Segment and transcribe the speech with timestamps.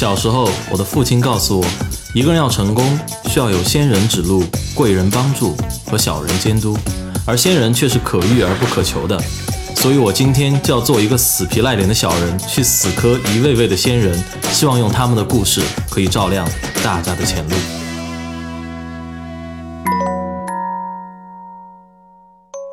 [0.00, 1.66] 小时候，我的父亲告诉我，
[2.14, 4.42] 一个人要成功，需要有仙人指路、
[4.74, 6.74] 贵人帮助和小人监督，
[7.26, 9.22] 而仙人却是可遇而不可求的。
[9.76, 14.18] 所以，我今天就要做一个死皮赖脸的小人，去死磕一位位的仙人，
[14.50, 15.60] 希望用他们的故事
[15.90, 16.48] 可以照亮
[16.82, 17.79] 大家的前路。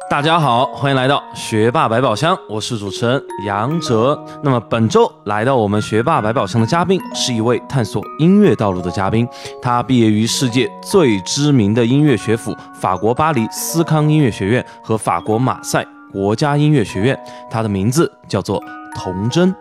[0.09, 4.17] 大家好，欢迎来到学霸百宝箱，我是主持人杨哲。
[4.41, 9.27] 那么本周来到我们学霸百宝箱的嘉宾是一位探索音乐道路的嘉宾，
[9.61, 17.19] 他毕业于世界最知名的音乐学府——法国巴黎斯康音乐学院和法国马赛国家音乐学院。
[17.51, 18.63] 他的名字叫做
[18.95, 19.53] 童真。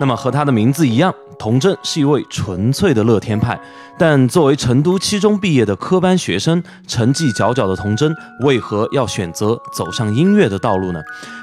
[0.00, 3.60] 那么和他的名字一样，童真是一位纯粹的乐天派。
[3.98, 11.00] 但作为成都七中毕业的科班学生，成绩佼佼的童真，为何要选择走上音乐的道路呢？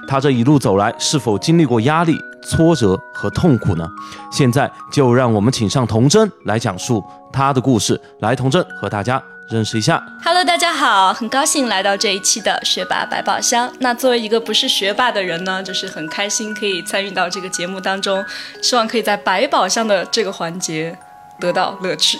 [0.07, 3.87] 他这一路走来，是否经历过压力、挫折和痛苦呢？
[4.31, 8.01] 现在就让我们请上童真来讲述他的故事。
[8.21, 9.21] 来，童真和大家。
[9.49, 13.71] 认识一下，Hello，大家好，很高兴来到这一期的学霸百宝箱。
[13.79, 18.23] 那作为一个不是学霸的人呢，就是很开心可以参与到这个节目当中，
[18.61, 20.97] 希望可以在百宝箱的这个环节
[21.39, 22.19] 得到乐趣。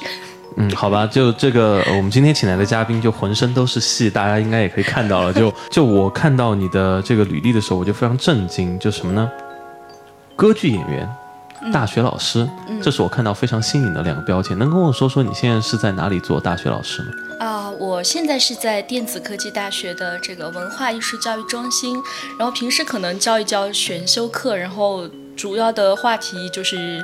[0.55, 5.33] 嗯，好吧，就这个我们今天请来的嘉宾就浑身都是戏，大家应该也可以看到了。
[5.33, 9.29] 就 就我看到你的这个履历的时候，我就非常震惊，就什么呢？
[10.37, 11.07] 歌剧演员。
[11.71, 14.57] 大学老师，嗯这是我看到非常新颖的两个标签。
[14.57, 17.11] 能跟我说说你现在是在哪里做大学老师吗？
[17.39, 22.01] 啊，我现在是在电子科技大学的这个文化艺术教育中心，
[22.37, 27.03] 然后平时可能教一教选修课，然后主要的话题就是，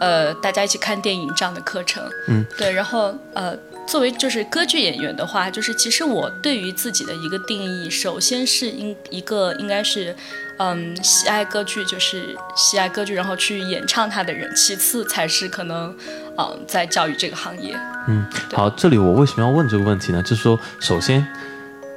[0.00, 2.02] 呃，大家一起看电影这样的课程。
[2.28, 3.56] 嗯，对，然后呃。
[3.84, 10.14] 作为就是歌剧演员的话，就是其实我对于自己的一个定义，首先是应一个应该是，
[10.62, 15.92] 嗯，喜爱歌剧，就是喜爱歌剧，然后去演唱它的人，其次才是可能，
[16.38, 17.76] 嗯，在教育这个行业。
[18.06, 20.22] 嗯，好，这里我为什么要问这个问题呢？
[20.22, 21.26] 就是说，首先，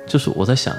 [0.07, 0.75] 就是我在想，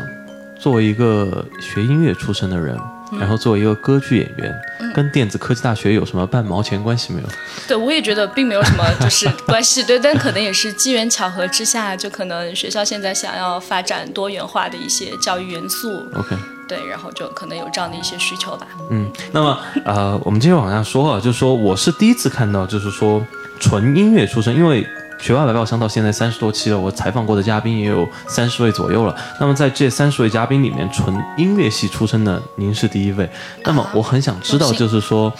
[0.58, 2.76] 作为一个学音乐出身的人。
[3.20, 4.52] 然后作为一个歌剧演员，
[4.92, 7.28] 跟电子科技大学有什么半毛钱关系没有？
[7.68, 16.34] 对，我也觉得并没有什么就是关系， 对，但可能也是机缘巧合之下，就可能学校现在想要发展多元化的一些教育元素，OK，
[16.68, 18.66] 对，然后就可能有这样的一些需求吧。
[18.90, 23.24] 嗯，那么呃，我们继续往下说啊，就是说我是第一次看到，就是说
[23.60, 24.86] 纯音乐出身，因为。
[25.18, 29.16] 学霸百宝箱到现在三十多期了，我采访过的嘉宾也有三十位左右了。
[29.40, 33.26] 那么在这三十位嘉宾里面，纯音乐系出身的您是第一位。
[33.64, 35.32] 那么我很想知道，就是说，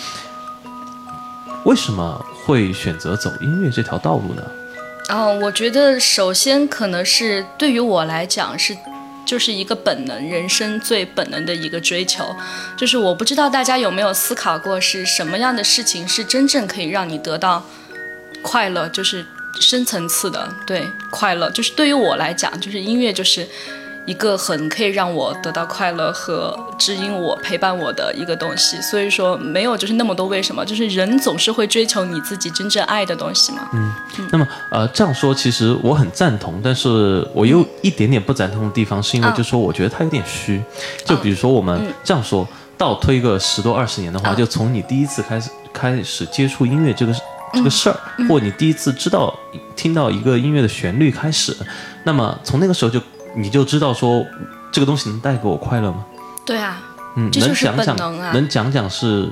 [1.67, 4.43] 为什么会选择走音乐这条道路呢？
[5.11, 8.75] 哦，我觉得首先可能是对于我来讲是，
[9.27, 12.35] 就是一个本能，人生最本能的一个追求。
[12.77, 17.67] 就是我不知道大家有没有思考过，是什么样的事情是真正可以让你得到
[18.43, 19.27] 快乐，就是。
[19.59, 23.49] 深层次的对快乐，就是对于我来讲，就是音乐就是
[24.07, 28.81] 一个很可以让我得到快乐和指引我、陪伴我的一个东西。
[28.81, 33.69] 所以说，没有就是那么多为什么，就是人总是会追求你自己真正爱的东西嘛。
[33.75, 33.93] 嗯，
[34.31, 40.63] 那么呃这样说，其实我很赞同，但是我又一点点不赞同的地方，是因为就说我觉得它有点虚。
[41.05, 42.47] 就比如说我们这样说，
[42.79, 47.13] 倒推个十多二十年的话，就从你第一次开始开始接触音乐这个。
[47.53, 47.97] 这个事儿，
[48.29, 49.35] 或你第一次知道
[49.77, 51.57] 听到一个音乐的旋律开始，
[52.03, 53.01] 那么从那个时候就
[53.37, 54.25] 你就知道说
[54.73, 56.05] 这个东西能带给我快乐吗？
[56.47, 56.83] 对啊，
[57.17, 58.31] 嗯，这就是本能啊。
[58.33, 59.29] 能讲讲是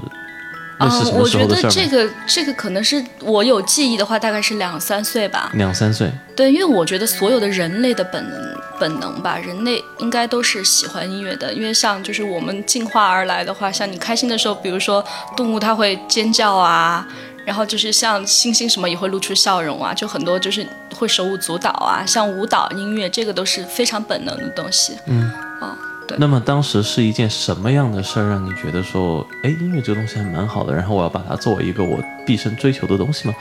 [0.79, 1.69] 那是什么时候的事儿？
[1.69, 5.51] 我觉得这个这个可能是我有记忆的话，大概是两三岁吧。
[5.55, 6.13] 两三岁。
[6.37, 15.03] 对，因为我觉得所有的人类的本能本能吧，人类应该都是喜欢音乐的，因为像就是我们进化而来的话，像你开心的时候，比如说
[15.37, 17.07] 动物它会尖叫啊。
[17.45, 24.97] 然后就是像星星什么也会露出笑容啊，就很多就是会手舞足蹈啊，像舞蹈、音乐，这个都是非常本能的东西。
[25.07, 25.77] 嗯，哦，
[26.09, 26.17] 对。
[26.19, 33.35] 那么当时是一件什么样的事儿让你觉得说，哎，音乐这个东西还蛮好的，然后我要把它作为一个我毕生追求的东西吗？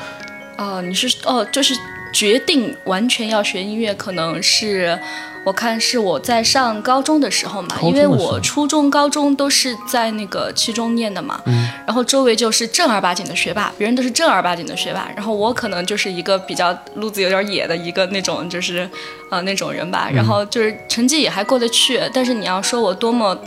[0.57, 1.73] 哦，你是哦，就是
[2.11, 4.99] 决定完全要学音乐，可能是。
[5.45, 11.41] 我看是我在上高中的时候嘛，因为我初中、高中都是在那个七中念的嘛，
[11.85, 18.89] 然后周围就是正儿八经的学霸，别人都是正儿八经的学霸，然后我可能就是一个比较路子有点野的一个那种，就是
[19.29, 23.37] 呃那种人吧，然后就是成绩也还过得去，但是你要说我多么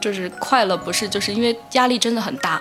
[0.00, 2.60] 就是快乐，不是，就是因为压力真的很大。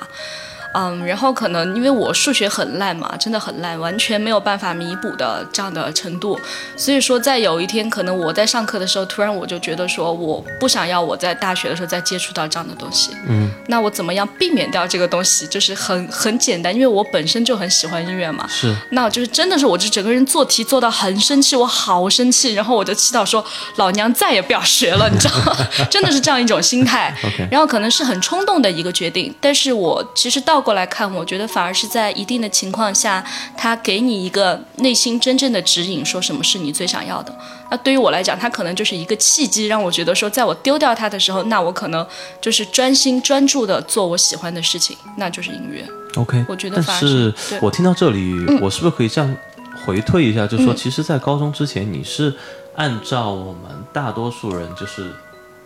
[0.74, 6.40] 嗯，然后可能因为我数学很烂嘛，真的很烂，完全没有办法弥补的这样的程度，
[6.78, 15.48] 所以说在有一天可能我在上课的时候，突然我就觉得说我不想要我在大学的时候再接触到这样的东西，嗯，那我怎么样避免掉这个东西？
[15.48, 23.44] 就是很很简单，因为我本身就很喜欢音乐嘛，是，那我就是真的是我就整个人做题做到很生气，我好生气，然后我就气到说
[23.78, 25.56] 老娘再也不要学了，你知道吗？
[25.90, 27.16] 真的是这样一种心态。
[27.50, 33.24] 然后可能是很冲动的一个决定，但是我其实倒过来看，我觉得反而是在一定的情况下，
[33.56, 37.34] 他给你一个内心真正的指引，说什么是你最想要的。
[37.72, 42.06] 那对于我来讲，他可能就是一个契机，让我觉得说，在我丢掉它的时候，那我可能
[42.42, 45.88] 就是专心专注的做我喜欢的事情，那就是音乐。
[46.16, 49.38] OK，我觉得但反而是是我听到这里，我是不是可以这样
[49.86, 52.36] 回退一下，就是说，嗯其实，在高中之前，你是
[52.76, 55.14] 按照我们大多数人就是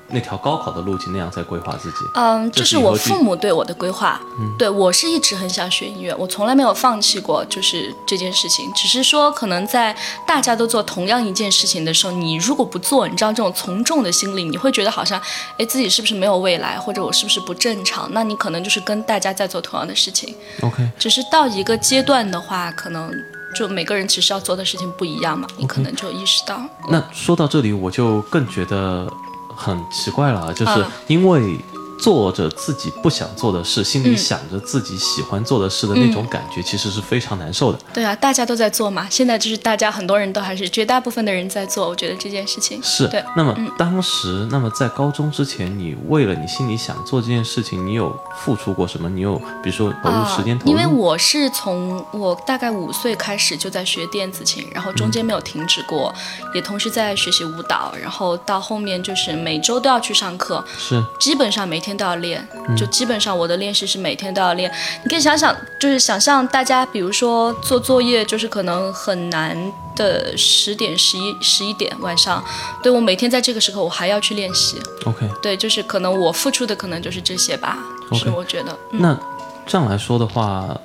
[0.10, 1.98] 那条高考的路径那样在规划自己。
[2.14, 4.20] 嗯，这这是我父母对我的规划。
[4.58, 8.72] 对我是一直很想学音乐，我从来没有放弃过，就是这件事情。
[8.74, 9.96] 只是说，可能在
[10.28, 15.22] 大家都做同样一件事情的时候，你如果不做，你知道这种从众的心理，你会觉得好像，
[15.58, 18.10] 哎，自己是不是没有未来，或者我是不是不正常？
[18.12, 20.36] 那你可能就是跟大家在做同样的事情。
[20.62, 23.12] OK，只是到一个阶段的话，可能
[23.56, 26.60] 就每个人其实要做的事情不一样嘛，你可能就意识到。
[26.90, 29.08] 那说到这里，我就更觉得
[29.56, 30.86] 很奇怪了啊，就是嗯。
[31.08, 31.60] 因为
[32.00, 37.80] 做着自己不想做的事，心里嗯想着自己喜欢做的事的那种感觉，其实是非常难受的。
[37.94, 39.08] 对啊，大家都在做嘛。
[39.10, 43.24] 现在就是大家很多人都还是绝大部分的人在做，我觉得这件事情是对。
[43.36, 49.10] 那么当时，那么在高中之前，你为了你心里想做这件事情，你有付出过什么？
[49.10, 50.72] 你有比如说投入时间投入？
[50.72, 56.14] 啊因为我是从我大概五岁开始就在学电子琴，然后中间没有停止过，
[56.54, 62.46] 也同时在学习舞蹈，然后到后面就是每周都要去上课，是基本上每天都要练，
[62.78, 64.72] 就基本上我的练习是每天都要练。
[65.04, 69.58] 你可以想想，就是想象大家，比如说做作业，就是可能很难
[69.96, 72.44] 的十点、十一、十一点晚上，
[72.82, 75.28] 对我每天在这个时候我还要去练习，OK。
[75.42, 77.78] 对，就是可能我付出的可能就是这些吧，
[78.14, 79.20] 是 OK 我觉得，嗯那
[79.66, 80.76] 这样来说的话，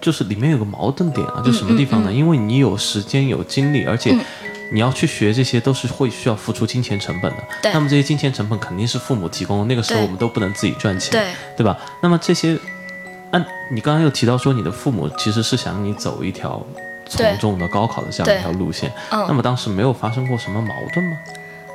[0.00, 2.12] 就是里面有个矛盾点啊，就什么地嗯方呢？
[2.12, 4.16] 因为你有时间有精力，而且
[4.70, 7.44] 你要去学这些，都是会需要付出金钱成本的。
[7.62, 11.28] 对那么这些金钱成本肯定是父母提供的，那个时候我们都不能自己赚钱，对。
[11.58, 11.78] 对吧？
[12.02, 12.58] 那么这些，
[13.30, 16.64] 按你刚刚又提到说，你的父母其实是想你走一条。
[17.10, 21.16] 从对众的高考的这样一条路线，嗯那么当时没有发生过什么矛盾吗？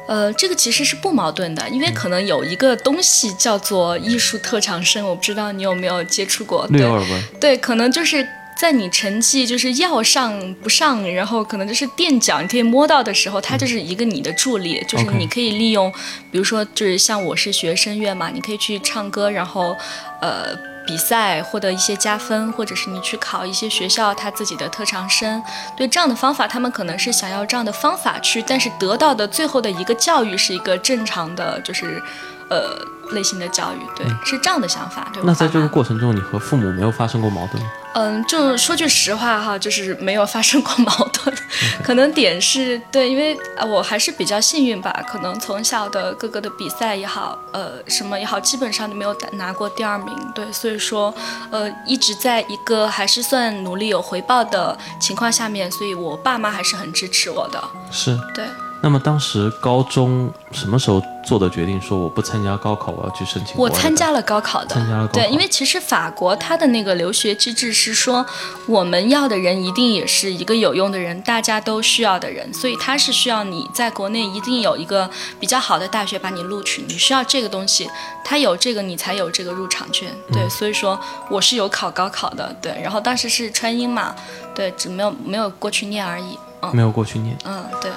[0.07, 6.67] 呃，这个其实是不矛盾的，因为可能有一个东西叫做艺术特长生，我不知道你有没有接触过。
[6.67, 7.23] 对略有耳闻。
[7.41, 8.23] 对，可能就是
[8.57, 15.91] 在你成绩就是要上不上，然后可能就是垫脚你可以摸到的时候，它就是一个你的助力，就是你可以利用，
[16.31, 19.75] 比如说就是像我是学声乐嘛，你可以去唱歌，然后
[20.21, 20.73] 呃。
[20.85, 25.41] 比赛获得一些加分，或者是你去考一些学校他自己的特长生，
[25.77, 32.03] 对这样的方法，他们可能是想要这样的方法去，但是得到的最后的一个教育是一个正常的，就是
[32.49, 32.77] 呃
[33.13, 35.07] 类型的教育，对，是这样的想法。
[35.13, 37.63] 对我那在这个过程中，你和父母没有发生过矛盾？
[37.95, 41.35] 嗯，就说句实话哈，就是没有发生过矛盾，
[41.83, 51.13] 可能点是对，因为呃我还是比较幸运吧，可能从小的各个的比赛也好，呃什么也好，基本上都没有打拿过第二名，对，所以说
[51.51, 58.17] 呃一直在一个还是算努力有回报的情况下面，所以我爸妈还是很支持我的，是。
[58.33, 58.45] 对。
[58.83, 65.13] 那么当时高中什么时候做的决定，说我不参加高考，我要去申请国我参加了高考的，参加了高考。
[65.13, 68.25] 对，因为其实法国它的那个留学机制是说，
[68.67, 77.89] 我们要的人一定也是一个有用的人，大家都需要的人，所以它是需要你在国内一定有一个比较好的大学把你录取，你需要这个东西，
[78.25, 80.33] 它有这个你才有这个入场券，嗯。
[80.33, 84.13] 对，所以说我是有考高考的，对，然后当时是川音嘛，
[84.53, 86.75] 对，只没有没有过去念而已，嗯。
[86.75, 87.37] 没有过去念。
[87.45, 87.89] 嗯，对，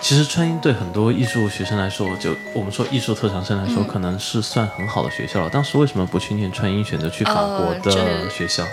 [0.00, 5.50] 其实川音对很多艺术学生来说，就我们说艺术特长生来说，可能是算很好的学校了。
[5.50, 8.64] 当时为什么不去念川音，选择去法国呃的学校？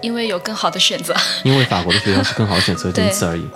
[0.00, 1.14] 因为有更好的选择。
[1.42, 3.46] 因为法国的学校是更好的选择， 仅此而已。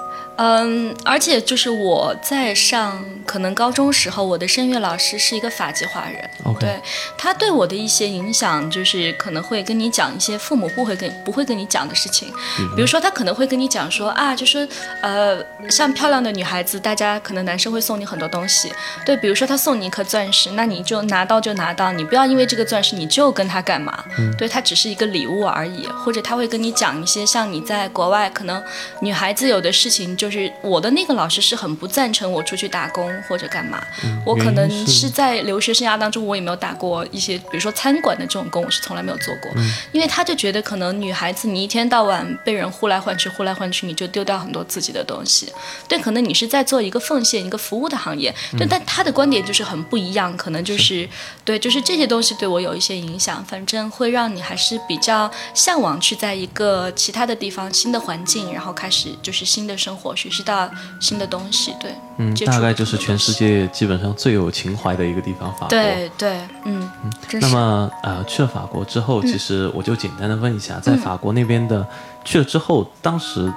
[0.43, 6.29] 嗯，而且就是我在上可能高中时候，我的声乐老师是一个法籍华人。
[6.43, 6.81] OK 对
[7.17, 12.29] 他对我的一些影响，就是可能会跟你讲一些父母不会跟不会跟你讲的事情，
[12.75, 14.67] 比如说他可能会跟你讲说啊，就说
[15.01, 15.39] 呃，
[15.71, 18.73] 像漂亮的女孩子，大家可能男生会送你很多东西，
[19.07, 24.05] 对，比如说他送你一颗钻石，那你就拿到就拿到，你不要因为这个钻石你就跟他干嘛，
[24.37, 28.61] 对，他只是一个礼物而已，或者他会跟你讲一些像你在国外可能
[29.01, 33.83] 女孩子有的事情就就是我的那个老师是很不赞成我出去打工或者干嘛。
[34.25, 39.51] 我可能是在留学生涯当中，我也没有打过一些，比如说餐馆的这种工，我是从来没有做过。
[39.93, 45.53] 因为他就觉得可能女孩子你一天到晚被人呼来唤去，呼来唤去，你就丢掉很多自己的东西。
[45.87, 48.35] 对，可能你是在做一个奉献、一个服务的行业。
[48.57, 51.07] 对，但他的观点就是很不一样，可能就是
[51.45, 53.45] 对，就是这些东西对我有一些影响。
[53.45, 61.75] 反正会让你还是比较向往去在一个其他的地方、新的环境，然后开始就是新的生活，学习到新的东西。
[61.81, 65.69] 对，嗯，大概就是全世界基本上最有情怀的一个地方，法国。
[65.69, 67.41] 对对，嗯嗯。
[67.41, 71.87] 那么呃，去了法国之后，其实我就简单的问一下，在法国那边的
[72.25, 73.53] 去了之后，当时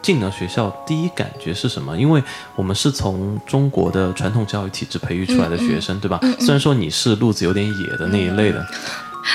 [0.00, 1.96] 进了学校，第一感觉是什么？
[1.96, 2.22] 因为
[2.56, 6.18] 我们是从中国的传统教育体制培育出来的学生，对吧？
[6.40, 8.64] 虽然说你是路子有点野的那一类的。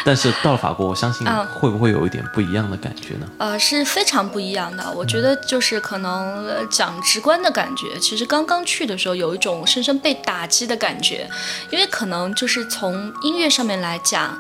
[0.04, 3.28] 但是到了法国，我相信会不会有一点不一样的感觉呢？
[3.38, 4.92] 呃，是非常不一样的。
[4.96, 11.30] 我觉得就是可能讲直观的感觉，其实刚刚去的时候有一种深深被打击的感觉，
[11.70, 14.38] 因为可能就是从音乐上面来讲，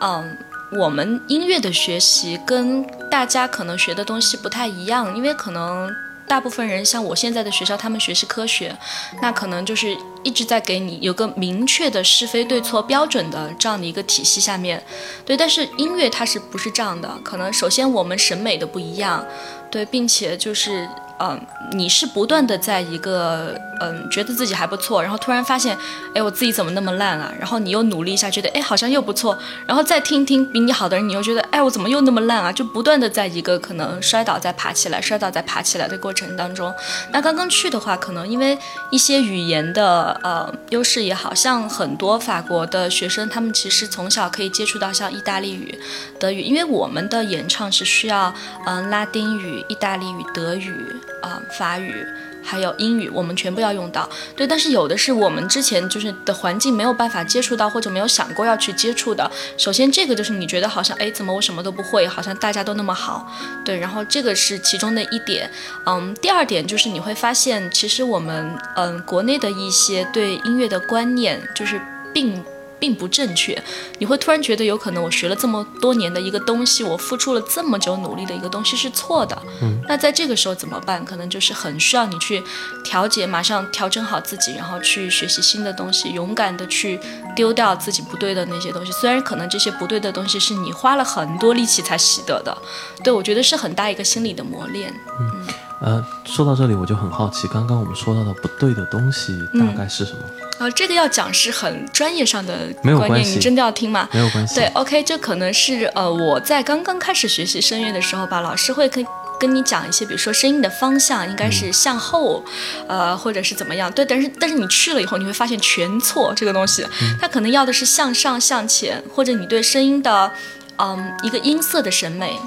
[0.00, 0.36] 嗯，
[0.72, 5.90] 我们音乐的学习跟大家可能学的东西不太一样，因为可能。
[6.30, 8.72] 大部分人像我现在的学校，他们学习科学，
[9.20, 14.80] 那可能就是一直在给你有个明确的是非对错标准的这样的一个体系下面，
[15.26, 15.36] 对。
[15.36, 17.18] 但是音乐它是不是这样的？
[17.24, 19.26] 可能首先我们审美的不一样，
[19.72, 20.88] 对，并且就是。
[21.22, 21.38] 嗯，
[21.72, 25.76] 你是不断的在一个嗯，觉得自己还不错，然后突然发现，
[26.14, 27.30] 哎，我自己怎么那么烂啊？
[27.38, 32.50] 然后你又努力一下，觉得哎，好像又不错，然后再听听比你好的人，你又觉得，哎，我怎么又那么烂啊？
[32.50, 36.74] 就不断的在一个可能摔倒再爬起来，摔倒再爬起来的过程当中。
[37.12, 38.58] 那刚刚去的话，可能因为
[38.90, 45.78] 一些语言的呃优势也好像很多法国的学生，他们其实从小可以接触到像意大利语、
[46.18, 48.32] 德语，因为我们的演唱是需要
[48.66, 50.96] 嗯拉丁语、意大利语、德语。
[51.20, 52.06] 啊，法语
[52.42, 54.08] 还有英语，我们全部要用到。
[54.34, 59.30] 对，但是有的是我们之前就是的环境没有办法接触到，或者没有想过要去接触的。
[59.56, 62.06] 首先，这个就是你觉得好像，哎，怎么我什么都不会？
[62.06, 63.30] 好像大家都那么好。
[63.64, 65.50] 对，然后这个是其中的一点。
[65.86, 71.80] 嗯，第二点就是你会发现，其实我们嗯国内的一些对音乐的观念，就是
[72.12, 72.42] 并。
[72.80, 73.62] 并不正确，
[73.98, 79.40] 你会突然觉得有可能我学了这么多年的一个东西，我付出了这么久努力的一个东西是错的。
[79.60, 81.04] 嗯，那在这个时候怎么办？
[81.04, 82.42] 可能就是很需要你去
[82.82, 86.98] 调节，马上调整好自己，然后去学习新的东西，勇敢的去
[87.36, 88.90] 丢掉自己不对的那些东西。
[88.92, 92.56] 虽然可能这些不对的东西是你花了很多力气才习得的，
[93.04, 94.92] 对我觉得是很大一个心理的磨练。
[95.20, 95.46] 嗯，
[95.80, 100.20] 呃，说到这里我就很好奇，刚刚我们说到的不对的东西大概是什么？
[100.60, 104.06] 啊，这个要讲是很专业上的观念，你真的要听吗？
[104.12, 104.56] 没有关系。
[104.56, 109.02] 对，OK，这可能是呃，我在刚刚开始学习声乐的时候吧，老师会跟
[109.40, 112.44] 跟你讲一些，比如说声音的方向应该是向后，
[112.86, 113.90] 呃，或者是怎么样。
[113.90, 116.86] 对，但是但是你去了以后，你会发现全错，这个东西，
[117.18, 120.30] 它可能要的是向上向前，或者你对声音的，
[120.76, 122.38] 嗯，一个音色的审美，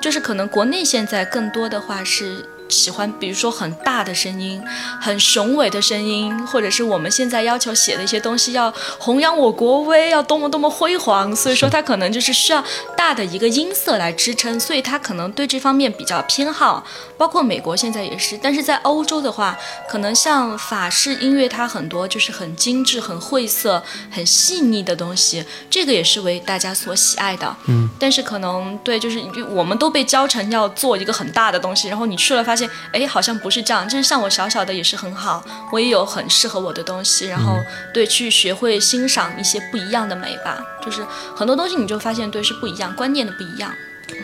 [0.00, 2.44] 就是可能国内现在更多的话是。
[2.70, 4.62] 喜欢，比如说很大的声音，
[5.00, 11.34] 很雄伟的声音，或者是我们现在要求写的一些东西，要弘扬我国威，要多么多么辉煌。
[11.34, 12.62] 所以说，他可能就是需要
[12.96, 16.84] 大的一个音色来支撑，所以他可能对这方面比较偏好。
[17.18, 19.58] 包括美国现在也是，但是在欧洲的话，
[19.88, 27.56] 可能像法式音乐，它很多就是很精致、很晦涩、很细腻的东西，这个也是为大家所喜爱的。
[27.66, 32.59] 嗯，但是可能对，就是我们都被教成要做一个很大的东西，然后你去了发现。
[32.92, 37.56] 哎，好像不是这样，就是像我小小的也是很好，我也有很适合我的东西，然后
[37.92, 41.04] 对去学会欣赏一些不一样的美吧，就是
[41.36, 43.72] 很多东西你就发现对是不一样，观念的不一样。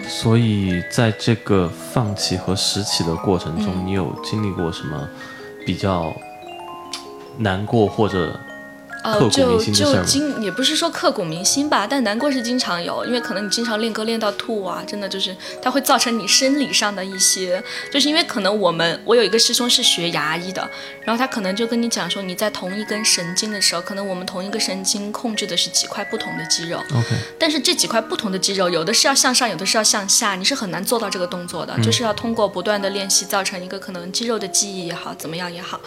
[0.09, 5.09] 所以在这个放弃和拾起的过程中，你有经历过什么
[5.65, 6.13] 比较
[7.39, 8.39] 难过或者？
[9.07, 20.69] 呃，就就经也不是说刻骨铭心吧，但难过是经常有，因为可能你经常练歌练到吐啊，真的就是它会造成你生理上的一些，就是因为可能我们我有一个师兄是学牙医的，
[21.05, 35.81] 然后他可能就跟你讲说你在同一根神经的时候，可能我们同一个神经控制的是几块不同的肌肉，OK，但是这几块不同的肌肉有的是要向上，有的是要向下，你是很难做到这个动作的，就是要通过不断的练习造成一个可能肌肉的记忆也好，怎么样也好，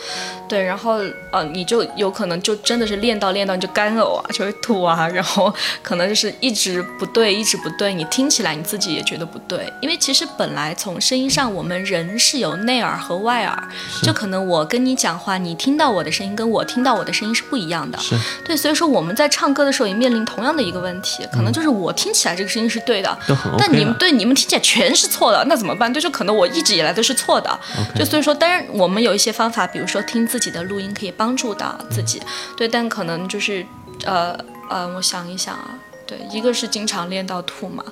[0.48, 1.00] 对，然后
[1.34, 3.09] 呃你就有可能就真的是练。
[3.10, 5.52] 练到练到你就干呕啊，就会吐啊，然后
[5.82, 13.58] 可能就是一直不对，一直不对，你听起来你自己也觉得不对，因为其实本来从声音上，我们人是有内耳和外耳，
[14.04, 17.98] 就可能我跟你讲话，你听到我的声音跟我听到我的声音是不一样的，
[18.46, 23.18] 对，所以说我们在唱歌的时候也面临同样的一个问题，可能就是我听起来这个声音是对的，
[23.58, 25.92] 但你们了对你们听起来全是错的，那怎么办？
[25.92, 27.60] 对，就可能我一直以来都是错的。
[27.96, 32.22] 就所以说，当然我们有一些方法，比如说听自己的录音可以帮助到自己，
[32.58, 33.66] 对，但可可能就是
[34.04, 34.38] 呃
[34.70, 35.70] 呃，我想一想啊。
[36.10, 37.84] 对，一个是经常练到吐嘛，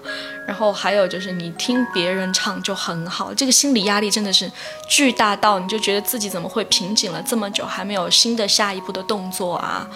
[0.48, 4.52] 然后还有就是你听别人唱就很好，这个心理压力真的是
[4.90, 9.88] 巨大到你就觉得自己怎么会瓶颈了这么久还没有新的下一步的动作啊，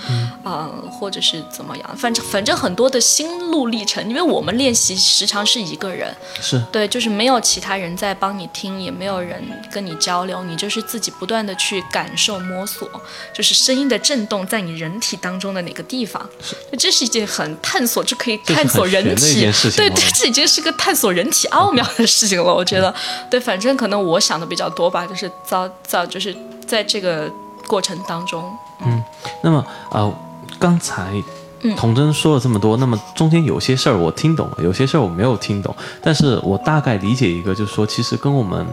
[0.45, 12.87] 嗯、或者是怎么样，反正反正很多的心路历程，因为我们练习时常是一个人，是对，就是没有其他人在帮你听，也没有人跟你交流，你就是自己不断的去感受、摸索，
[13.33, 16.29] 就是声音的震动在你人体当中的哪个地方。
[16.71, 22.53] 就这是一件很探索，就可以探索人体对对，这已经是个探索人体奥妙的事情了。
[22.53, 22.93] 我觉得，
[23.29, 26.35] 对，反正可能我想的比较多吧，就是早早就是
[26.67, 27.31] 在这个
[27.67, 28.43] 过程当中，
[28.85, 29.01] 嗯
[29.41, 30.13] 那么呃，
[30.59, 31.13] 刚才
[31.61, 38.67] 嗯童真说了这么多，那么中间有些事儿我听懂了，有些事儿我没有听懂，但是我大概理解一个，就是说，其实跟我们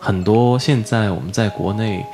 [0.00, 2.04] 很多现在我们在国内。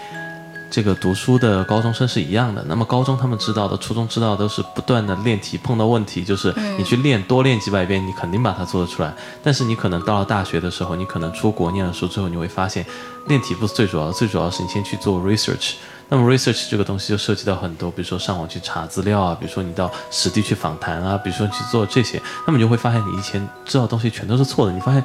[0.70, 9.12] 这个读书的高中生是一样的，那么高中他们知道的，初中知道的都是不断的练题，碰到问题就是你去练，多练几百遍，你肯定把它做得出来。
[9.42, 12.84] 但是你可能到了大学的时候，你可能出国念了书之后，你会发现，
[13.26, 15.74] 练题不是最主要的，最主要的是你先去做 research。
[16.10, 24.72] 那么 research 这个东西就涉及到很多，比如说上网去查资料啊，比如说你到实地去访谈啊，比如说你去做这些，那么你就会发现你以前知道的东西全都是错的。
[24.72, 25.02] 你发现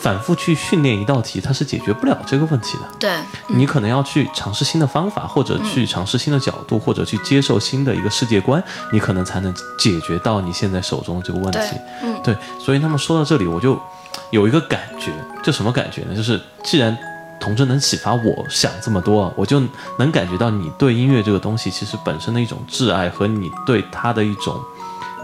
[0.00, 2.84] 反复去训练一道题，它是解决不了这个问题的。
[2.98, 11.58] 对，你可能要去尝试新的方法，或者去尝试新的角度，或者去接受新的一个世界观，你可能才能解决到你现在手中的这个问题。
[11.58, 13.78] 对嗯对，所以那么说到这里，我就
[14.30, 16.14] 有一个感觉，就什么感觉呢？
[16.16, 16.96] 就是既然
[17.38, 19.62] 童真能启发我想这么多啊，我就
[19.98, 24.60] 能感觉到你对音乐这个东西其实本身的一种挚爱和你对它的一种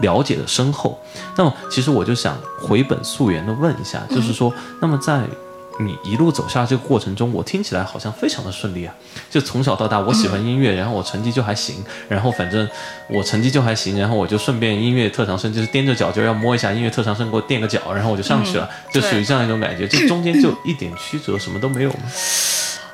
[0.01, 0.99] 了解的深厚。
[1.35, 5.23] 那么其实我就想回本溯源的问一下，就是说，那么在
[5.79, 8.91] 你一路走下这个过程中，我听起来好像非常的顺利啊！
[9.29, 11.75] 就从小到大，我喜欢音乐，然后我成绩就还行，
[12.09, 12.67] 然后反正
[13.07, 19.87] 我成绩就还行，然后我就顺便音乐特长生，就是踮着脚就要摸一下音乐特长生，给我垫个脚，然后我就上去了，就属于这样一种感觉。
[19.87, 21.99] 这中间就一点曲折什么都没有吗？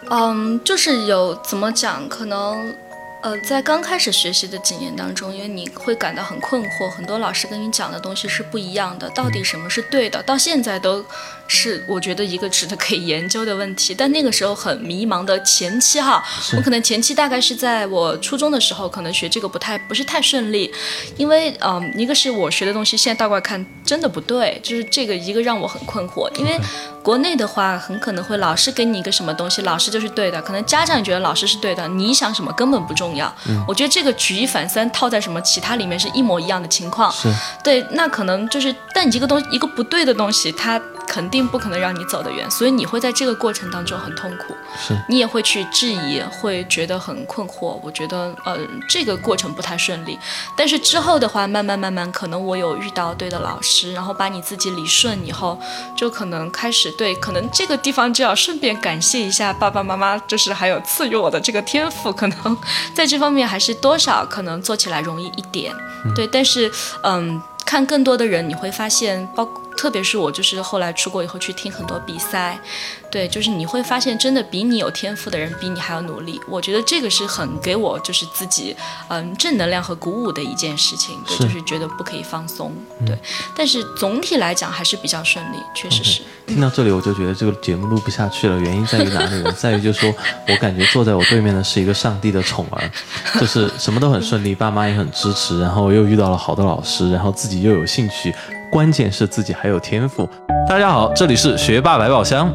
[0.09, 2.75] 嗯，就是有怎么讲，可能。
[3.23, 11.05] 呃，在刚开始学习的几年当中，因为你会感到很困惑，很多老师跟你讲的东西是不一样的，到底什么是对的，到现在都
[11.47, 13.93] 是我觉得一个值得可以研究的问题。
[13.93, 16.23] 但那个时候很迷茫的前期哈，
[16.55, 20.71] 我可能前期大概是在我初中的时候，可能学这个不太不是太顺利，
[21.17, 26.59] 因为嗯，一个是我学的东西现在倒过来看真的不对，就是这个一个让我很困惑，因为
[27.01, 33.33] 国内的话很可能会老师给你一个什么东西，老师就是对的，可能家长也觉得老师是对的，你想什么根本不重要。
[33.47, 37.11] 嗯我觉得这个举一反三套在什么其他里面是一模一样的情况。
[37.11, 37.31] 是
[37.63, 47.79] 对，那可能就是，但一个东一个不对的东西，它肯定不可能让你走得远，所以你会在这个过程当中很痛苦，是，你也会去质疑，会觉得很困惑。
[47.81, 48.55] 我觉得，呃，
[48.87, 50.19] 这个过程不太顺利。
[50.55, 55.59] 但是之后的话，慢慢慢慢，可能我有遇到对的老师，然后把你自己理顺以后，
[55.97, 62.57] 就可能开始对，可能这个地方就要顺便感谢一下爸爸妈妈，就是还有赐予我的这个天赋，可能
[62.93, 65.73] 在这方面还是多少可能做起来容易一点。
[66.15, 72.59] 对，但是嗯，看更多的人，你会发现，包特别是我，就是后来出国以后去听很多比赛，
[73.13, 76.41] 对，就是你会发现，真的比你有天赋的人比你还要努力。
[76.49, 78.75] 我觉得这个是很给我就是自己
[79.07, 82.73] 嗯正能量和鼓舞的一件事情，对，是就是觉得不可以放松，
[83.05, 83.15] 对。
[83.55, 86.23] 但是总体来讲还是比较顺利，确实是。
[86.47, 88.59] 听到这里，我就觉得这个节目录不下去了。
[88.59, 89.51] 原因在于哪里呢？
[89.55, 90.11] 在于就是说
[90.49, 92.91] 我感觉坐在我对面的是一个上帝的宠儿，
[93.39, 98.33] 就是什么都很顺利，爸妈也很支持，然后又遇到了好的老师，然后自己又有兴趣，
[98.71, 100.27] 关键是自己还有天赋。
[100.67, 102.51] 大家好，这里是学霸百宝箱。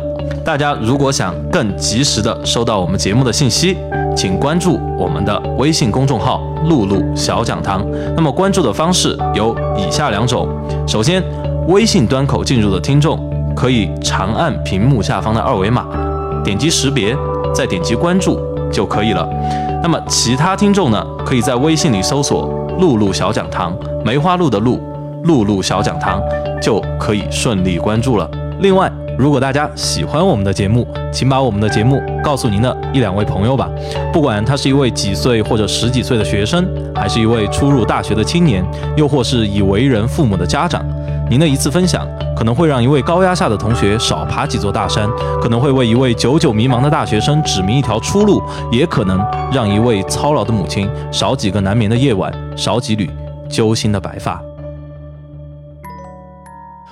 [0.48, 3.76] 大家如果想更及时的收到我们节目的信息，
[4.16, 7.84] 请关注我们的微信公众号“露露小讲堂”。
[8.16, 10.48] 那么关注的方式有以下两种：
[10.86, 11.22] 首先，
[11.66, 13.20] 微信端口进入的听众
[13.54, 15.84] 可以长按屏幕下方的二维码，
[16.42, 17.14] 点击识别，
[17.54, 18.40] 再点击关注
[18.72, 19.28] 就可以了。
[19.82, 22.48] 那么其他听众呢，可以在微信里搜索
[22.80, 24.80] “露露小讲堂”，梅花鹿的鹿，
[25.24, 26.18] 露露小讲堂，
[26.62, 28.26] 就可以顺利关注了。
[28.60, 33.68] 另外，如果大家喜欢我们的节目，请把我们的节目告诉您的一两位朋友吧。
[34.12, 38.64] 不管他是一位几岁或者十几岁的学生，还是一位初入大学的青年，
[38.96, 40.86] 又或是已为人父母的家长，
[41.28, 45.10] 您的一次分享可能会让一位高压下的同学少爬几座大山，
[45.42, 49.18] 可能会为一位久久迷茫的大学生指明一条出路，也可能
[49.52, 53.10] 让一位操劳的母亲少几个难眠的夜晚，少几缕
[53.50, 54.40] 揪心的白发。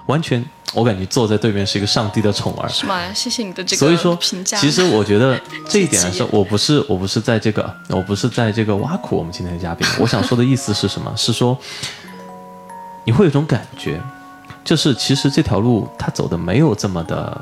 [0.07, 0.45] 完全，
[0.77, 2.69] 我感觉坐在对面是一个上帝的宠儿。
[2.69, 3.12] 是吗？
[3.15, 4.59] 谢谢你的这个所以说评价。
[4.59, 9.89] 其实我觉得这一点 来说我不是我不是在这个我不是在这个挖苦我们今天的嘉宾。
[9.99, 11.11] 我想说的意思是什么？
[11.17, 11.57] 是说
[13.05, 13.99] 你会有一种感觉，
[14.62, 17.41] 就是其实这条路他走的没有这么的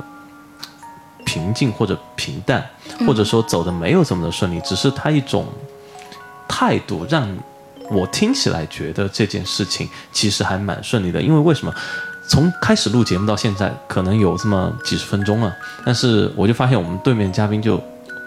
[1.25, 2.65] 平静或者平淡，
[3.05, 5.47] 或者说走的没有这么的顺利，只是他一种
[6.47, 7.29] 态度让
[7.91, 11.21] 我听起来觉得这件事情其实还蛮顺利的。
[11.21, 11.75] 因为为什么？
[12.27, 17.81] 从开始录节目到现在，可能有这么几十分钟了，但是我就发现我们对面嘉宾就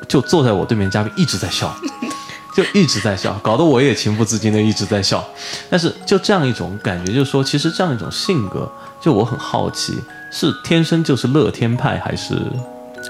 [0.07, 1.75] 就坐在我对面，嘉宾一直在笑，
[2.55, 5.23] 就一直在笑，搞得我也情不自禁的一直在笑。
[5.69, 9.97] 但是就这样一种感觉，就是说，其实这样一种性格，就我很好奇，
[10.31, 12.35] 是天生就是乐天派，还是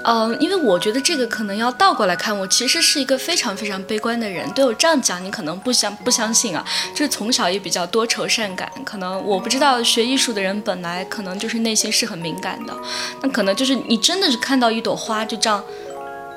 [0.04, 4.48] 嗯，因为我觉得这个可能要倒过来看，我其实是一个非常非常悲观的人。
[4.52, 6.64] 对我这样讲，你可能不相不相信啊。
[6.94, 12.74] 就是从小也比较多愁善感，可能我不知道学艺术的人本来可能就是内心是很敏感的，
[13.22, 15.62] 那可能就是你真的是看到一朵花就这样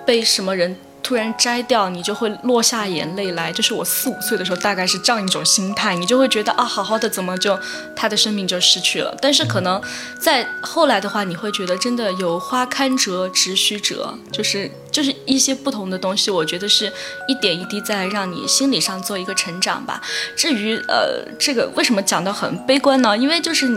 [0.05, 0.75] 被什么人。
[1.11, 3.51] 突然摘掉，你就会落下眼泪来。
[3.51, 7.59] 就是我四五岁的时候，大概是这样一种心态，你就会觉得啊，好好的怎么就
[7.93, 9.13] 他的生命就失去了？
[9.21, 9.81] 但是可能
[10.17, 16.89] 在后来的话，你会觉得真的有花堪折直须折，就是就是一些不同的东西，我觉得是
[17.27, 20.01] 一点一滴在让你心理上做一个成长吧。
[20.37, 23.17] 至于呃，这个为什么讲的很悲观呢？
[23.17, 23.67] 因为就是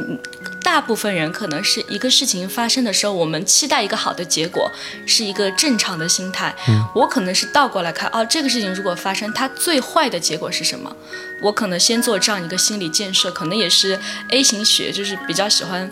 [0.62, 4.70] 大部分人可能是一个事情发生的时候，我们期待一个好的结果，
[5.05, 6.55] 是一个正常的心态。
[6.68, 10.94] 嗯我可能是倒过来看，哦，这个事情如果发生，它最坏的结果是什么？
[11.40, 13.98] 我可能先做这样一个心理建设，可能也是
[14.30, 15.88] A 型血就是比较喜欢。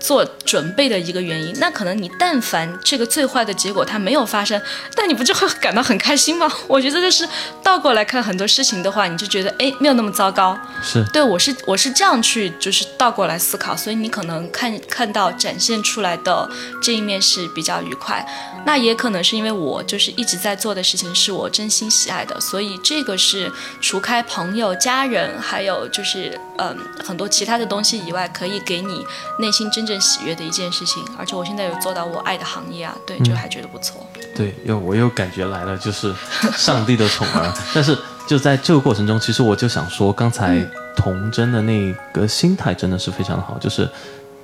[0.00, 4.60] 做准备的一个原因，那可能你但凡这个最坏的结果它没有发生，
[4.94, 6.46] 但你不就会感到很开心吗？
[6.68, 7.26] 我觉得就是
[7.62, 10.58] 倒过来看很多事情的话，你就觉得哎没有那么糟糕。
[10.82, 16.50] 是对我是我是这样去就是倒过来思考，所以你可能看看到展现出来的
[16.82, 18.26] 这一面是比较愉快，
[18.66, 23.50] 那也可能是因为我就是一直在做的事情是我真心喜爱的，所以这个是
[23.80, 29.04] 除开朋友、家人，还有就是嗯很多其他的东西以外，可以给你
[29.38, 31.04] 内心真正喜悦的一件事情。
[31.18, 34.06] 而且我现在有做到我爱的行业啊，对，就还觉得不错。
[34.34, 36.12] 对，又我又感觉来了，就是
[36.56, 37.52] 上帝的宠儿。
[37.74, 37.96] 但是
[38.26, 40.58] 就在这个过程中，其实我就想说，刚才
[40.96, 43.88] 童真的那个心态真的是非常的好，就是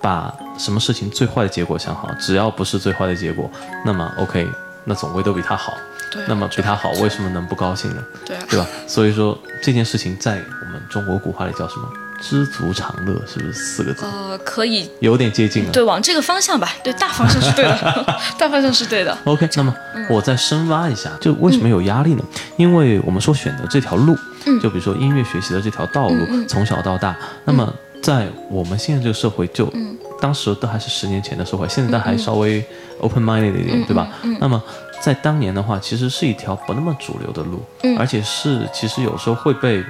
[0.01, 3.51] 把什么事情最坏的结果想好，只要不是最坏的结果，
[3.85, 4.49] 那么 OK，
[4.85, 5.75] 那总归都比他好。
[6.11, 8.03] 对啊，那么比他好，为什么能不高兴呢？
[8.27, 8.67] 对啊，对吧？
[8.87, 11.89] 所以说这件事情在我们中国古话里叫什么？
[12.21, 14.05] 知足常乐，是不是四个字？
[14.05, 15.73] 呃，可以有点接近了。
[15.73, 18.05] 对，往这个方向吧，对，大方向是对的，
[18.37, 19.17] 大方向是对的。
[19.25, 19.75] OK，那么
[20.11, 22.25] 我再深挖一下，就为什么有压力呢？
[22.59, 24.15] 因为我们说选择这条路，
[24.61, 29.73] 就比如说音乐学习的这条道路，从小到大，那么在我们现在这个社会，就
[30.21, 32.65] 当时都还是十年前的社会，现在还稍微
[33.01, 34.09] open minded 一点，对吧？
[34.41, 34.63] 那么
[35.01, 37.63] 在当年的话，其实是一条不那么主流的路，
[37.99, 39.83] 而且是其实有时候会被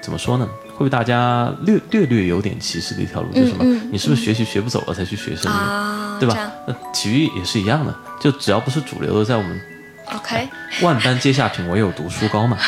[0.00, 0.48] 怎么说呢？
[0.76, 3.64] 会被大家略略略有点歧视的一条路，就是什么？
[3.92, 5.56] 你是不是学习学不走了才去学声乐？
[5.56, 6.50] 啊，对吧？
[6.66, 9.60] 那体育也是一样的，就只要不是主流的，在我们
[10.12, 10.48] OK，
[10.82, 12.58] 万般皆下品，唯有读书高嘛，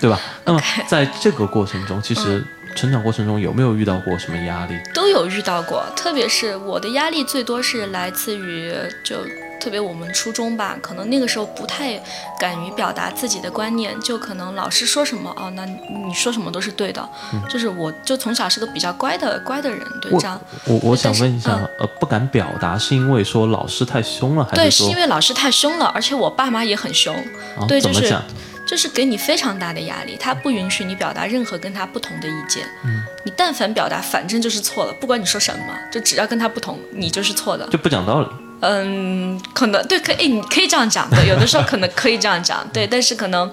[0.00, 0.18] 对吧？
[0.46, 2.42] 那么在这个过程中，其实
[2.74, 4.74] 成长过程中有没有遇到过什么压力？
[4.94, 8.72] 都有遇到过，特别是我的压力最多是来自于
[9.04, 9.16] 就。
[9.62, 11.96] 特别我们初中吧，可能那个时候不太
[12.36, 17.08] 敢于表达自己的观念，就可能老师说什么哦，那你说什么都是对的。
[17.48, 20.40] 就是我就从小是个比较乖的乖的人，对我这样。
[20.64, 27.14] 我我想问一下呃，不敢表达是因为说老师太凶了，还，是对是因为老师太凶了，而且我爸妈也很凶，
[27.56, 28.22] 啊对就是怎么讲？
[28.66, 32.64] 就是给你非常大的压力，他不允许你表达任何跟他不同的意见。
[32.84, 37.66] 嗯，你但凡表达，反正就是错了，不管你说什么，就只要跟他不同，你就是错的。
[37.68, 38.28] 就不讲道理。
[38.60, 43.50] 嗯，可能对，可以，你可以这样讲的，有的时候可能可以这样讲， 对，但是可能，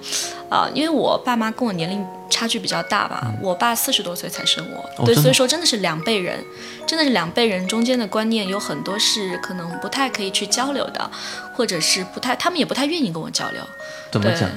[0.48, 6.38] 啊、因为我爸妈跟我年龄差距比较大吧，我爸四十多岁才生我，对，所以说真的是两辈人，
[6.86, 11.10] 真的是两辈人中间的观念有很多是可能不太可以去交流的，
[11.56, 13.60] 或者是不太，他们也不太愿意跟我交流，
[14.12, 14.48] 对怎么讲？，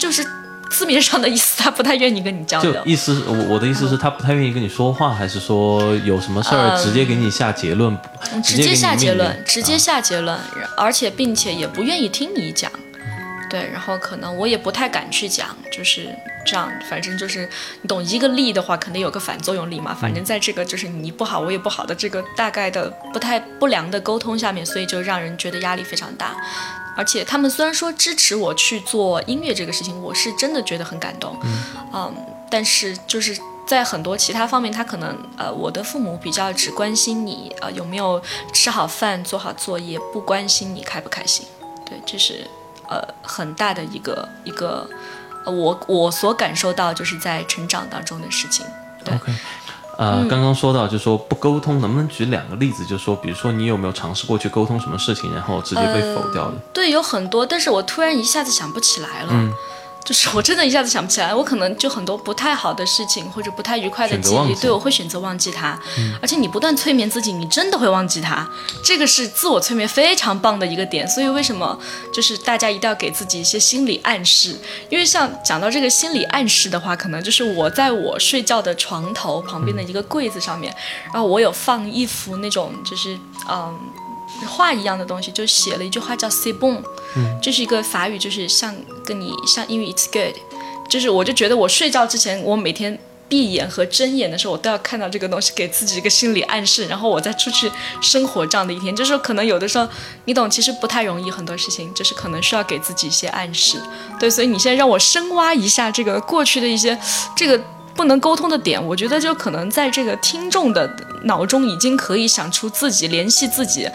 [0.00, 0.26] 就是
[0.70, 2.72] 字面上的意思，他不太愿意跟你交流。
[2.72, 7.94] 就意思，我我的意思是，他不太愿意跟你说话，还是说有什么事儿直接给你下结论？
[8.32, 9.90] 嗯直接下结论，直接下。
[9.90, 10.38] 下结论，
[10.76, 12.70] 而且并且也不愿意听你讲。
[13.50, 16.08] 对，然后可能我也不太敢去讲，就是
[16.46, 16.70] 这样。
[16.88, 17.48] 反正就是
[17.82, 19.92] 你懂一个力的话，肯定有个反作用力嘛。
[19.92, 26.36] 反正在这个就是你不好我也不好的这个大概的不太不良的沟通下面，所以就让人觉得压力非常大。
[27.00, 31.34] 而且他们虽然说支持我去做音乐这个事情，我是真的觉得很感动。
[31.94, 32.14] 嗯，
[32.50, 33.34] 但是就是
[33.66, 38.20] 在很多其他方面，他可能呃，我的父母比较只关心你呃有没有
[38.52, 41.46] 吃好饭、做好作业，不关心你开不开心。
[41.86, 42.46] 对，这是。
[42.92, 44.84] 呃，很大的一个一个，
[45.44, 48.66] 呃，我我所感受到就是在成长当中的事情。
[49.06, 49.32] OK，
[50.00, 52.86] 呃，刚刚说到就说不沟通，能不能举两个例子？
[52.86, 56.54] 就说比如说你有没有尝试过去沟通什么事情，然后直接被否掉的？
[56.72, 59.28] 对，有很多，但是我突然一下子想不起来了。
[59.30, 59.52] 嗯。
[60.04, 65.78] 就是我真的一下子想不起来，我可能就很多不太好的事情或者不太愉快的记忆，对我会选择忘记它。
[66.20, 68.48] 而且你不断催眠自己，你真的会忘记它。
[68.82, 71.06] 这个是自我催眠非常棒的一个点。
[71.06, 71.78] 所以为什么
[72.12, 74.56] 就是大家一定要给自己一些心理暗示？
[74.88, 80.74] 因为像讲到这个心理暗示的话，可能就是我在我睡觉的床头旁边的一个柜子上面，
[81.12, 83.16] 然后我有放一幅那种就是
[83.48, 83.78] 嗯。
[84.46, 86.82] 画一样的东西，就写了一句话叫 “c'est bon”，
[87.42, 90.34] 这是一个法语，就是像跟你像英语 “it's good”，
[90.88, 98.94] 就是我就觉得我睡觉之前，我每天闭眼和睁眼的时候，我都要看到这个东西，给自己一个心理暗示，然后我再出去生活这样的一天。
[98.96, 99.86] 就是可能有的时候，
[100.24, 103.80] 你懂，其实不太容易，很多事情就是可能需要给自己一些暗示。
[104.18, 106.98] 对，所以你现在让我深挖一下这个过去的一些
[107.36, 107.62] 这个
[107.94, 110.90] 不能沟通的点，我觉得就可能在这个听众的
[111.24, 113.88] 脑中已经可以想出自己联系自己。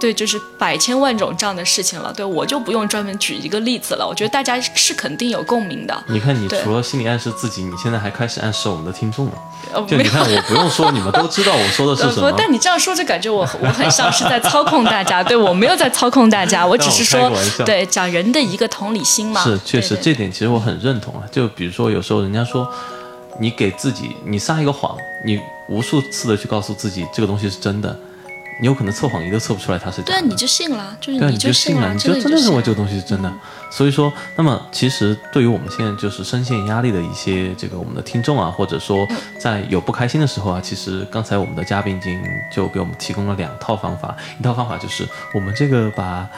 [0.00, 2.12] 对，就是百千万种这样的事情了。
[2.12, 4.06] 对我就不用专门举一个例子了。
[4.06, 6.04] 我觉得大家是肯定有共鸣的。
[6.08, 9.32] 你看，你除了心理暗示自己，你现在还开始暗示我们的听众了。
[9.86, 12.30] 就你看，我 不用说，你们都知道我说的是什么。
[12.36, 15.22] 但你这样说，就感觉我 我很像是在操控大家。
[15.22, 17.32] 对我没有在操控大家，我只是说，
[17.64, 19.42] 对讲人的一个同理心嘛。
[19.42, 21.22] 是，确实这点其实我很认同啊。
[21.32, 22.70] 就比如说，有时候人家说，
[23.38, 27.96] 你给自己你撒一个谎，你无数次的去告诉自己这个东西是真的。
[28.60, 33.32] 你有可能测谎仪都测不出来它是对，你就信了，就是你就信了，你就真的认为这个东西是真的。
[33.68, 39.04] 所以说，那么其实对于我们现在就是深陷压力的一些这个我们的听众啊，或者说
[39.40, 46.28] 在有不开心的时候啊，其实刚才我们的嘉宾已经就给我们提供了两套方法，一套方法就是我们这个把。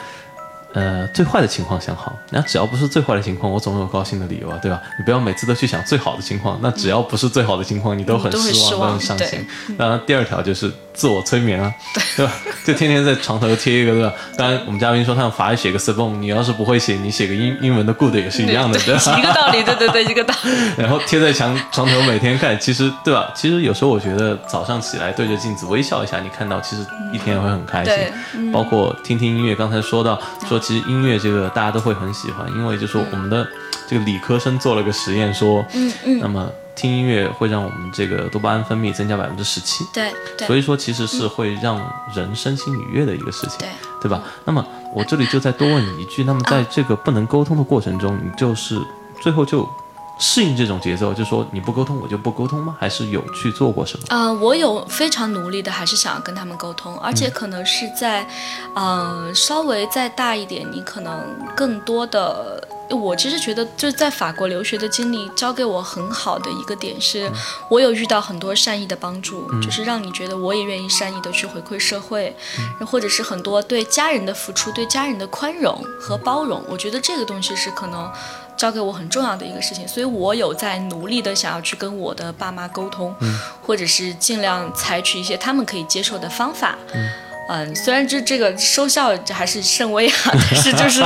[0.77, 4.79] 呃，最坏的情况想好，那只要不是最坏的情况，我总有高兴的理由啊，对吧？
[4.99, 9.43] 你不要每次都去想最好的情况，那只要不是最好的情况，你都很失望，都很伤心。
[9.75, 11.73] 当然，第二条就是自我催眠啊，
[12.15, 12.31] 对吧？
[12.63, 14.13] 就天天在床头贴一个，对吧？
[14.37, 19.17] 当然，我们嘉宾说他用法语写个 “sebon”，你要是不会写，你写个英英文的 “good” 也是一样的，对吧？
[19.17, 20.51] 一个道理，对对对，一个道理。
[20.77, 23.31] 然后贴在墙床头，每天看，其实对吧？
[23.33, 28.51] 其实有时候我觉得早上起来对着镜子微笑一下，你看到其实一天也会很开心。
[28.51, 30.61] 包括听听音乐，刚才说到说。
[30.67, 33.47] 其实音乐这个大家都会很喜欢，因为就说我们的
[33.87, 40.11] 这个理科生做了个实验，说，嗯嗯，那么听音乐会让我们这个多巴胺分泌增加百分之十七，对，
[40.45, 41.81] 所以说其实是会让
[42.13, 43.69] 人身心愉悦的一个事情，对，
[44.01, 44.21] 对吧？
[44.43, 48.77] 那么我这里就再多问你一句，那么在这个不能沟通的过程中，你就是
[49.21, 49.65] 最后就。
[50.19, 52.75] 适应这种节奏，就说你不沟通，我就不沟通吗？
[52.79, 54.05] 还是有去做过什么？
[54.09, 58.27] 呃，我有非常努力的，还是想要跟他们沟通，而且可能是在，
[58.73, 61.23] 呃，稍微再大一点，你可能
[61.55, 67.31] 更多的，我其实觉得就是在法国留学的经历，教给我很好的一个点是，
[67.69, 72.35] 我有遇到很多善意的帮助，就是让你觉得我也愿意善意的去回馈社会，
[72.85, 78.11] 或者是很多对家人的付出，对家人的宽容和包容，我觉得这个东西是可能。
[78.57, 83.15] 教给我很重要的一个事情，所以我有在努力的想要去跟我的爸妈沟通，
[83.61, 86.75] 或者是尽量采取一些他们可以接受的方法。
[87.49, 90.99] 嗯，虽然这这个收效还是甚微啊， 但是就是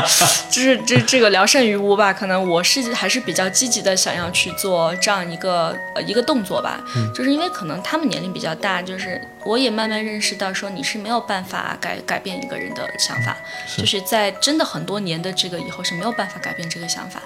[0.49, 2.11] 就是这这个聊胜于无吧。
[2.11, 6.79] 可能我是还是比较积极的，想要去做这样一个呃一个动作吧。
[7.13, 13.35] 就是因为可能他们年龄比较大，就是我也慢慢认识到说你是没有办法改改变一个人的想法，
[13.77, 17.21] 就是在真的很多年的这个以后是没有办法改变这个想法。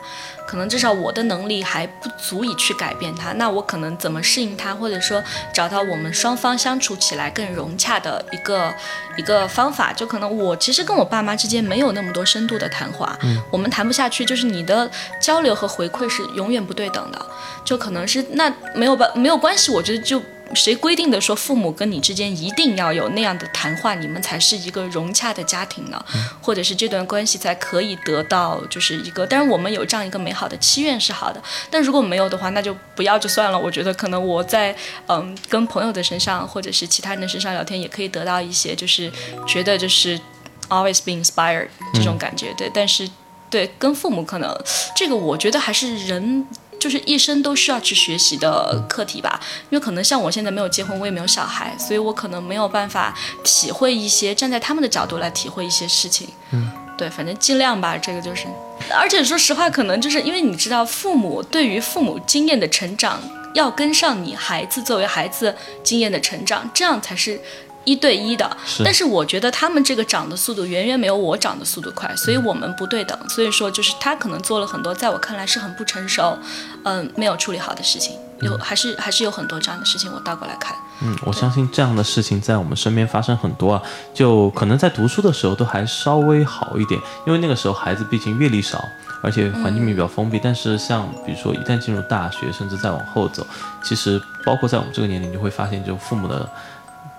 [0.48, 8.72] 可能至少我的能力还不足以去改变他，那我可能怎么适应他，或者说找到我们双方相处起来更融洽的一个
[9.18, 13.18] 一个方法，就可能我其实跟我爸妈之间没有那么多深度的谈话，
[13.50, 17.26] 我们谈不下去，就是你的交流和回馈是永远不对等的，
[17.66, 20.22] 就可能是那没有办没有关系，我觉得就
[20.54, 26.06] 谁规定的说父母跟你之间一定要有那样的谈话，你们才是一个融洽的家庭呢？
[26.42, 29.26] 或者是这段关系才可以得到就是一个？
[29.26, 33.58] 当然我们有这样一个美好的期愿是好的，但如果没有的话，那就不要就算了。
[33.58, 34.76] 我觉得可能我在
[35.08, 39.12] 嗯跟朋友的身上或者是其他人的身上聊天，也可以得到一些就是
[39.48, 40.20] 觉得就是
[40.70, 42.54] always be inspired 这种感觉。
[42.58, 43.10] 对，但是
[43.50, 44.56] 对跟父母可能
[44.96, 46.46] 这个我觉得还是人。
[46.80, 56.28] 就是一生都需要去学习的课题吧，因为可能像我现在没有结婚，我也没有小孩，所以我可能没有办法体会一些站在他们的角度来体会一些事情。
[56.52, 58.46] 嗯，对，反正尽量吧，这个就是。
[58.92, 63.20] 而且说实话，可能就是因为你知道，父母对于父母经验的成长，
[63.54, 67.40] 要跟上你孩子作为孩子经验的成长，这样才是。
[67.86, 73.18] 一对一的，但是我觉得他们这个长的速度远远没有我长的速度快，所以我们不对等。
[73.30, 76.38] 所以说，就是他可能做了很多在我看来是很不成熟，
[76.84, 80.12] 嗯，没有处理好的事情，有还是还是有很多这样的事情。
[80.12, 83.82] 我倒过来看，嗯，我相信这样的事情在我们身边发生很多啊。
[84.14, 88.84] 就可能在读书的时候都还稍微好一点，因为那个时候孩子毕竟阅历少，
[89.22, 90.40] 而且环境比较封闭。
[90.44, 93.46] 但是像比如说一旦进入大学，甚至再往后走，
[93.84, 96.50] 其实包括在我们这个年龄，就会发现就父母的。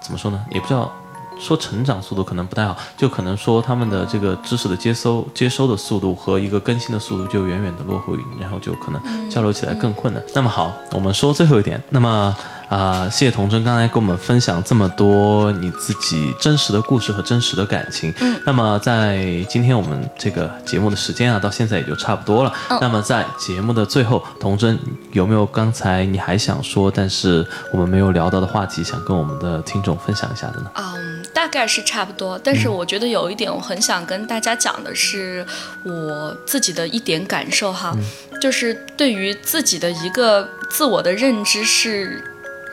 [0.00, 0.44] 怎么说呢？
[0.50, 0.92] 也不知道
[1.38, 10.22] 说成长速度可能不太好，就可能说他们的这个知识的接收接收的速度和一个更新的速度就远远的落后于你，然后就可能交流起来更困难。
[10.34, 12.36] 那么好，我们说最后一点，那么。
[12.68, 18.12] 啊，谢谢童真刚才跟我们分享这么多你自己真实的故事和真实的感情。
[18.20, 22.52] 嗯，那么在今天我们这个节目的时间啊，到现在也就差不多了。
[22.80, 24.76] 那么在节目的最后，童真
[25.12, 30.68] 有没有刚才你还想说，但是我们没有聊到的话题，想跟我们的听众分享一下的呢？
[30.74, 31.05] 嗯，
[31.36, 32.40] 大概是差不多。
[32.42, 35.46] 但是我觉得有一点我很想跟大家讲的是
[35.82, 37.94] 我自己的一点感受哈，
[38.40, 42.24] 就是对于自己的一个自我的认知是。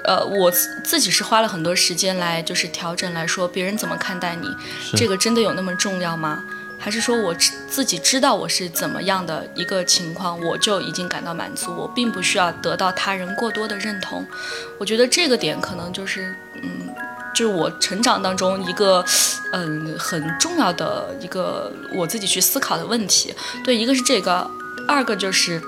[0.05, 0.51] 呃，我
[0.83, 4.49] 自己是花了很多时间来就是调整来说，别人怎么看待你，
[4.97, 6.43] 这个真的有那么重要吗？
[6.77, 7.33] 还是说我
[7.69, 14.27] 自己知道我是怎么样的一个情况，我就已经感到满足，我并不需要得到他人过多的认同。
[14.77, 16.93] 我觉得这个点可能就是，嗯，
[17.33, 19.03] 就是我成长当中一个，
[19.51, 23.33] 嗯，很重要的一个我自己去思考的问题。
[23.63, 24.49] 对，一个是这个，
[24.87, 25.61] 二个就是，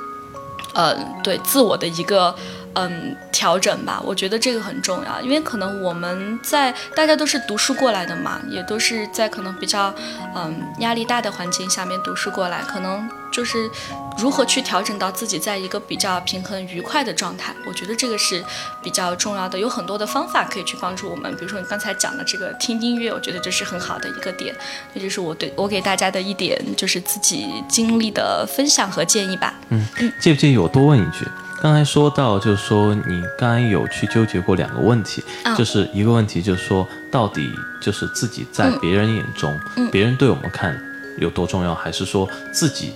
[0.73, 2.35] 嗯，对自我的一个。
[2.75, 9.93] 嗯，调整吧，我觉得这个很重要，因为可能我们在大家都是读书过来的嘛，也都是在可能比较
[10.35, 13.69] 嗯压力大的环境下面读书过来，可能就是
[14.17, 18.43] 如何去调整到自己在一个比较平衡愉快的状态，我觉得这个是
[18.83, 24.53] 比较重要的，有很多的方法可以去帮助我们，比如说你刚才讲的这个听音乐，我觉得这是很好的一个点，
[24.93, 29.53] 这就是我对我给大家的一点就是自己经历的分享和建议吧。
[29.69, 29.85] 嗯，
[30.19, 31.25] 介不介意我多问一句？
[31.61, 35.23] 刚才说到，就是说你刚才有去纠结过两个问题，
[35.57, 37.49] 就是一个问题就是说，到底
[37.81, 39.57] 就是自己在别人眼中，
[39.91, 40.79] 别人对我们看
[41.17, 42.93] 有多重要，还是说自己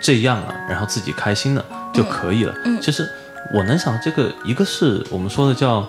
[0.00, 2.54] 这样了，然后自己开心了就可以了？
[2.80, 3.08] 其实
[3.52, 5.86] 我能想，这个一个是我们说的叫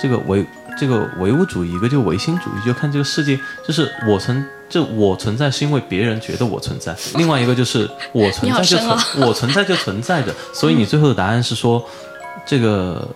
[0.00, 0.44] 这个唯
[0.76, 4.44] 这个唯物主义，一个就唯心主义，就看这个世界，就是我存。
[4.68, 11.84] 就我存在是因为别人觉得我存在，另外一个就是我存在就存 我存在就存在着，所以你最后的答案是说，
[12.44, 13.06] 这个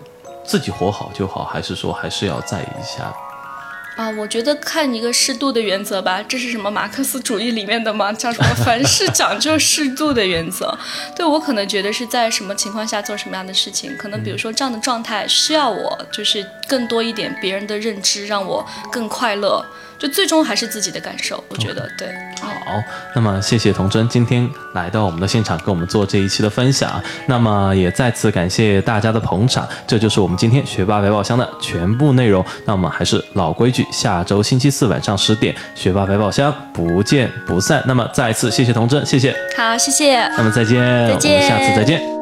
[0.45, 3.13] 自己活好就好，还是说还是要在意一下？
[3.97, 8.11] 啊，我觉得看一个适度的原则吧，这是什么马克思主义里面的吗？
[8.15, 10.73] 叫什么凡事讲究适度的原则？
[11.15, 19.63] 对我可能觉得是在什么情况下做什么样的事情，可能比如说这样的状态需要我就是更多一点别人的认知，让我更快乐。
[20.01, 22.09] 就最终还是自己的感受，我觉得对。
[22.41, 22.51] 好，
[23.15, 27.01] 那么谢谢童真今天来到我们的现场，跟我们做这一期的分享。
[27.27, 32.43] 那么也再次感谢大家的捧场，这就是我们今天学霸百宝箱的全部内容。
[32.65, 37.83] 那我们还是老规矩，下周星期四晚上十点，学霸百宝箱不见不散。
[37.87, 39.37] 那么再次谢谢童真，谢谢。
[39.57, 40.19] 好，谢谢。
[40.37, 42.20] 那么再见，再见，我们下次再见。